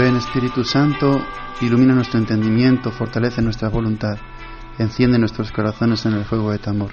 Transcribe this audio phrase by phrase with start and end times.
[0.00, 1.20] Ven Espíritu Santo,
[1.60, 4.16] ilumina nuestro entendimiento, fortalece nuestra voluntad,
[4.78, 6.92] enciende nuestros corazones en el fuego de tu amor.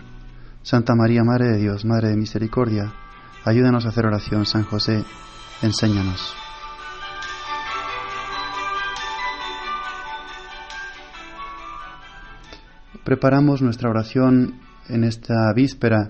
[0.62, 2.92] Santa María, Madre de Dios, Madre de Misericordia,
[3.46, 4.46] ayúdanos a hacer oración.
[4.46, 5.06] San José,
[5.62, 6.36] enséñanos.
[13.06, 16.10] Preparamos nuestra oración en esta víspera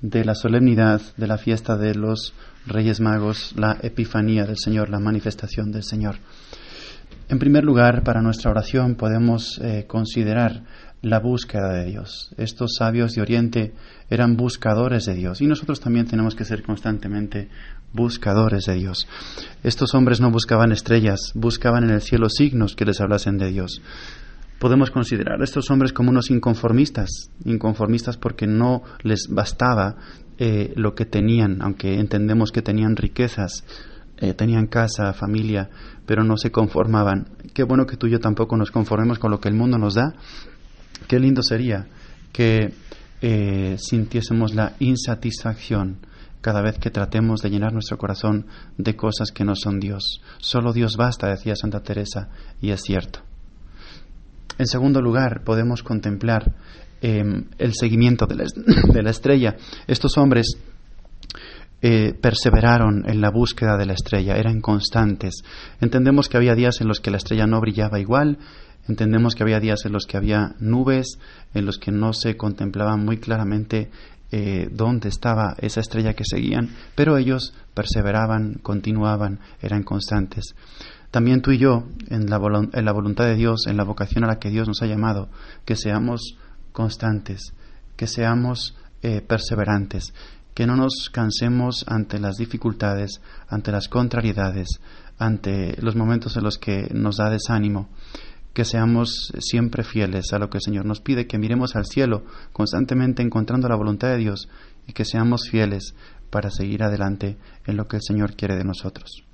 [0.00, 2.34] de la solemnidad de la fiesta de los
[2.66, 6.16] Reyes Magos, la Epifanía del Señor, la manifestación del Señor.
[7.28, 10.62] En primer lugar, para nuestra oración podemos eh, considerar
[11.02, 12.30] la búsqueda de Dios.
[12.36, 13.74] Estos sabios de Oriente
[14.10, 17.48] eran buscadores de Dios y nosotros también tenemos que ser constantemente
[17.92, 19.06] buscadores de Dios.
[19.62, 23.80] Estos hombres no buscaban estrellas, buscaban en el cielo signos que les hablasen de Dios.
[24.58, 29.96] Podemos considerar a estos hombres como unos inconformistas, inconformistas porque no les bastaba
[30.36, 33.64] eh, lo que tenían, aunque entendemos que tenían riquezas,
[34.16, 35.70] eh, tenían casa, familia,
[36.06, 37.28] pero no se conformaban.
[37.54, 39.94] Qué bueno que tú y yo tampoco nos conformemos con lo que el mundo nos
[39.94, 40.14] da.
[41.06, 41.86] Qué lindo sería
[42.32, 42.72] que
[43.20, 45.98] eh, sintiésemos la insatisfacción
[46.40, 50.20] cada vez que tratemos de llenar nuestro corazón de cosas que no son Dios.
[50.38, 53.27] Solo Dios basta, decía Santa Teresa, y es cierto.
[54.58, 56.52] En segundo lugar, podemos contemplar
[57.00, 59.56] em, el seguimiento de la, estrella.
[59.86, 60.58] Estos hombres
[61.80, 65.42] eh, perseveraron en la búsqueda de la estrella, eran constantes.
[65.80, 68.38] Entendemos que había días en los que la estrella no brillaba igual,
[68.88, 71.18] entendemos que había días en los que había nubes,
[71.54, 73.90] en los que no se contemplaba muy claramente
[74.30, 80.54] eh, dónde estaba esa estrella que seguían, pero ellos perseveraban, continuaban, eran constantes.
[81.10, 82.36] También tú y yo, en la,
[82.72, 85.28] en la voluntad de Dios, en la vocación a la que Dios nos ha llamado,
[85.64, 86.36] que seamos
[86.72, 87.54] constantes,
[87.96, 90.12] que seamos eh, perseverantes,
[90.54, 94.80] que no nos cansemos ante las dificultades, ante las contrariedades,
[95.18, 97.88] ante los momentos en los que nos da desánimo,
[98.52, 102.24] que seamos siempre fieles a lo que el Señor nos pide, que miremos al cielo
[102.52, 104.48] constantemente encontrando la voluntad de Dios
[104.86, 105.94] y que seamos fieles
[106.30, 109.27] para seguir adelante en lo que el Señor quiere de nosotros.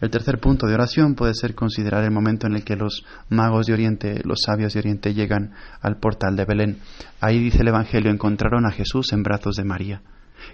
[0.00, 3.66] El tercer punto de oración puede ser considerar el momento en el que los magos
[3.66, 6.78] de Oriente, los sabios de Oriente llegan al portal de Belén.
[7.20, 10.02] Ahí dice el Evangelio, encontraron a Jesús en brazos de María.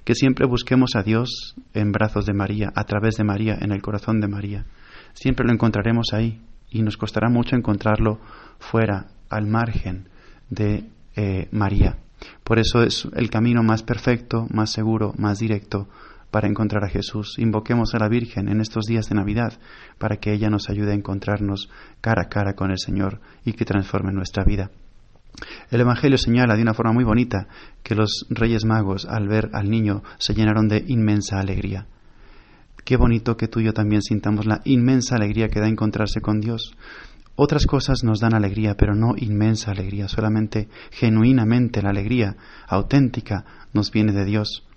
[0.05, 3.83] Que siempre busquemos a Dios en brazos de María, a través de María, en el
[3.83, 4.67] corazón de María.
[5.15, 8.21] Siempre lo encontraremos ahí y nos costará mucho encontrarlo
[8.59, 10.09] fuera, al margen
[10.51, 10.85] de
[11.17, 11.97] eh, María.
[12.45, 15.89] Por eso es el camino más perfecto, más seguro, más directo
[16.31, 17.39] para encontrar a Jesús.
[17.39, 19.59] Invoquemos a la Virgen en estos días de Navidad
[19.99, 23.65] para que ella nos ayude a encontrarnos cara a cara con el Señor y que
[23.65, 24.71] transforme nuestra vida.
[25.71, 27.47] El Evangelio señala de una forma muy bonita
[27.83, 31.87] que los Reyes Magos, al ver al niño, se llenaron de inmensa alegría.
[32.85, 36.41] Qué bonito que tú y yo también sintamos la inmensa alegría que da encontrarse con
[36.41, 36.75] Dios.
[37.37, 43.93] Otras cosas nos dan alegría, pero no inmensa alegría, solamente genuinamente la alegría auténtica nos
[43.93, 44.68] viene de Dios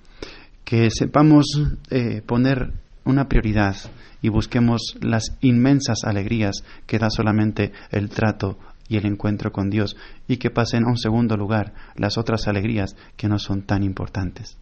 [0.71, 1.47] que sepamos
[1.89, 2.71] eh, poner
[3.03, 3.75] una prioridad
[4.21, 9.97] y busquemos las inmensas alegrías que da solamente el trato y el encuentro con Dios
[10.29, 14.57] y que pasen a un segundo lugar las otras alegrías que no son tan importantes.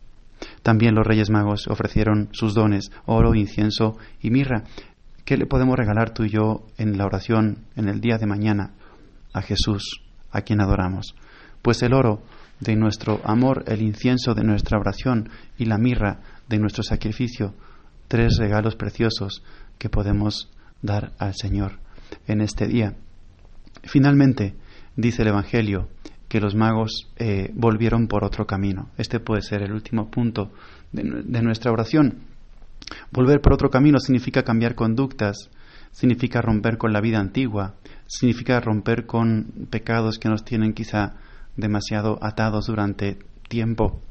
[0.63, 4.63] También los Reyes Magos ofrecieron sus dones, oro, incienso y mirra.
[5.25, 8.71] ¿Qué le podemos regalar tú y yo en la oración en el día de mañana
[9.31, 11.13] a Jesús, a quien adoramos?
[11.61, 12.23] Pues el oro
[12.59, 17.53] de nuestro amor, el incienso de nuestra oración y la mirra de nuestro sacrificio,
[18.07, 19.43] tres regalos preciosos
[19.77, 21.79] que podemos dar al Señor
[22.27, 22.95] en este día.
[23.83, 24.55] Finalmente,
[24.95, 25.89] dice el Evangelio
[26.27, 28.89] que los magos eh, volvieron por otro camino.
[28.97, 30.51] Este puede ser el último punto
[30.91, 32.19] de, de nuestra oración.
[33.11, 35.49] Volver por otro camino significa cambiar conductas,
[35.91, 41.15] significa romper con la vida antigua, significa romper con pecados que nos tienen quizá
[41.55, 43.17] demasiado atados durante
[43.47, 44.01] tiempo.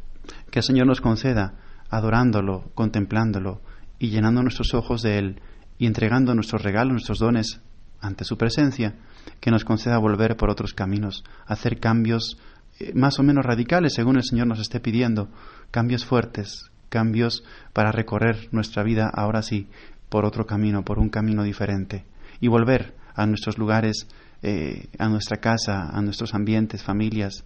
[0.50, 1.54] Que el Señor nos conceda,
[1.90, 3.60] adorándolo, contemplándolo
[3.98, 5.42] y llenando nuestros ojos de Él
[5.78, 7.60] y entregando nuestros regalos, nuestros dones
[8.00, 8.96] ante su presencia,
[9.40, 12.38] que nos conceda volver por otros caminos, hacer cambios
[12.78, 15.28] eh, más o menos radicales según el Señor nos esté pidiendo,
[15.70, 19.68] cambios fuertes, cambios para recorrer nuestra vida ahora sí
[20.08, 22.04] por otro camino, por un camino diferente
[22.40, 24.06] y volver a nuestros lugares
[24.42, 27.44] eh, a nuestra casa, a nuestros ambientes, familias,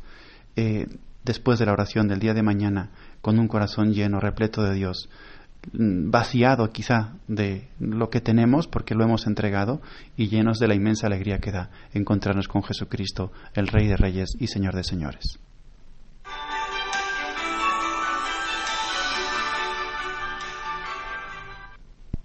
[0.57, 0.87] eh,
[1.25, 2.91] después de la oración del día de mañana,
[3.21, 5.09] con un corazón lleno, repleto de Dios,
[5.73, 9.81] mm, vaciado quizá de lo que tenemos porque lo hemos entregado
[10.17, 14.31] y llenos de la inmensa alegría que da encontrarnos con Jesucristo, el Rey de Reyes
[14.39, 15.39] y Señor de Señores.